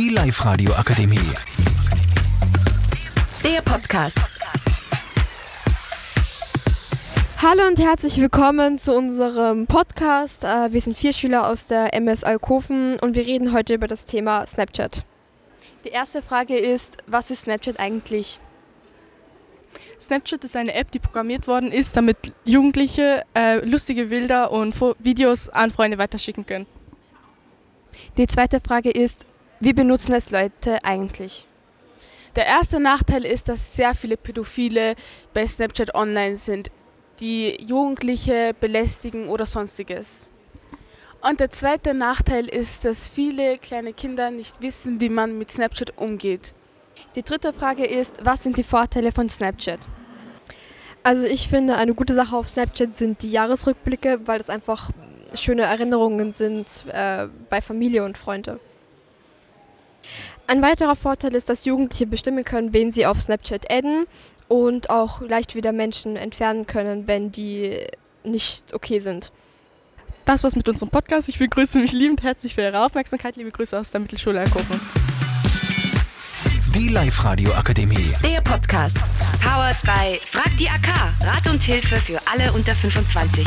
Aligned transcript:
Die 0.00 0.08
Live-Radio 0.08 0.72
Akademie. 0.72 1.18
Der 3.44 3.60
Podcast. 3.60 4.16
Hallo 7.36 7.66
und 7.68 7.78
herzlich 7.78 8.18
willkommen 8.18 8.78
zu 8.78 8.94
unserem 8.94 9.66
Podcast. 9.66 10.42
Äh, 10.42 10.72
Wir 10.72 10.80
sind 10.80 10.96
vier 10.96 11.12
Schüler 11.12 11.46
aus 11.46 11.66
der 11.66 11.92
MS 11.92 12.24
Alkoven 12.24 12.98
und 12.98 13.14
wir 13.14 13.26
reden 13.26 13.52
heute 13.52 13.74
über 13.74 13.88
das 13.88 14.06
Thema 14.06 14.46
Snapchat. 14.46 15.04
Die 15.84 15.90
erste 15.90 16.22
Frage 16.22 16.56
ist, 16.56 16.96
was 17.06 17.30
ist 17.30 17.42
Snapchat 17.42 17.78
eigentlich? 17.78 18.40
Snapchat 20.00 20.42
ist 20.44 20.56
eine 20.56 20.72
App, 20.72 20.90
die 20.92 20.98
programmiert 20.98 21.46
worden 21.46 21.70
ist, 21.70 21.94
damit 21.94 22.16
Jugendliche 22.46 23.22
äh, 23.34 23.62
lustige 23.66 24.06
Bilder 24.06 24.50
und 24.50 24.74
Videos 24.98 25.50
an 25.50 25.70
Freunde 25.70 25.98
weiterschicken 25.98 26.46
können. 26.46 26.64
Die 28.16 28.26
zweite 28.26 28.60
Frage 28.60 28.90
ist, 28.90 29.26
wie 29.60 29.74
benutzen 29.74 30.14
es 30.14 30.30
Leute 30.30 30.82
eigentlich? 30.84 31.46
Der 32.34 32.46
erste 32.46 32.80
Nachteil 32.80 33.26
ist, 33.26 33.48
dass 33.48 33.76
sehr 33.76 33.94
viele 33.94 34.16
Pädophile 34.16 34.94
bei 35.34 35.46
Snapchat 35.46 35.94
online 35.94 36.36
sind, 36.36 36.70
die 37.20 37.62
Jugendliche 37.62 38.54
belästigen 38.58 39.28
oder 39.28 39.44
sonstiges. 39.44 40.28
Und 41.20 41.40
der 41.40 41.50
zweite 41.50 41.92
Nachteil 41.92 42.46
ist, 42.46 42.86
dass 42.86 43.08
viele 43.10 43.58
kleine 43.58 43.92
Kinder 43.92 44.30
nicht 44.30 44.62
wissen, 44.62 45.00
wie 45.00 45.10
man 45.10 45.36
mit 45.36 45.50
Snapchat 45.50 45.98
umgeht. 45.98 46.54
Die 47.14 47.22
dritte 47.22 47.52
Frage 47.52 47.84
ist, 47.84 48.24
was 48.24 48.42
sind 48.42 48.56
die 48.56 48.62
Vorteile 48.62 49.12
von 49.12 49.28
Snapchat? 49.28 49.80
Also 51.02 51.26
ich 51.26 51.48
finde, 51.48 51.76
eine 51.76 51.94
gute 51.94 52.14
Sache 52.14 52.36
auf 52.36 52.48
Snapchat 52.48 52.94
sind 52.94 53.22
die 53.22 53.30
Jahresrückblicke, 53.30 54.20
weil 54.24 54.38
das 54.38 54.48
einfach 54.48 54.90
schöne 55.34 55.62
Erinnerungen 55.62 56.32
sind 56.32 56.84
äh, 56.88 57.28
bei 57.50 57.60
Familie 57.60 58.04
und 58.04 58.16
Freunde. 58.16 58.58
Ein 60.46 60.62
weiterer 60.62 60.96
Vorteil 60.96 61.34
ist, 61.34 61.48
dass 61.48 61.64
Jugendliche 61.64 62.06
bestimmen 62.06 62.44
können, 62.44 62.72
wen 62.72 62.90
sie 62.90 63.06
auf 63.06 63.20
Snapchat 63.20 63.70
adden 63.70 64.06
und 64.48 64.90
auch 64.90 65.20
leicht 65.20 65.54
wieder 65.54 65.72
Menschen 65.72 66.16
entfernen 66.16 66.66
können, 66.66 67.06
wenn 67.06 67.30
die 67.30 67.86
nicht 68.24 68.74
okay 68.74 68.98
sind. 68.98 69.30
Das 70.24 70.44
war's 70.44 70.56
mit 70.56 70.68
unserem 70.68 70.90
Podcast. 70.90 71.28
Ich 71.28 71.38
begrüße 71.38 71.78
mich 71.78 71.92
liebend 71.92 72.22
herzlich 72.22 72.54
für 72.54 72.62
Ihre 72.62 72.84
Aufmerksamkeit. 72.84 73.36
Liebe 73.36 73.50
Grüße 73.50 73.78
aus 73.78 73.90
der 73.90 74.00
Mittelschule 74.00 74.40
Alkoven. 74.40 74.80
Die 76.74 76.88
Live-Radio 76.88 77.52
Akademie. 77.52 78.12
Der 78.22 78.40
Podcast. 78.40 78.98
Powered 79.42 79.80
by 79.82 80.20
Frag 80.24 80.56
die 80.56 80.68
AK. 80.68 80.88
Rat 81.20 81.48
und 81.48 81.62
Hilfe 81.62 81.96
für 81.96 82.20
alle 82.26 82.52
unter 82.52 82.74
25. 82.74 83.44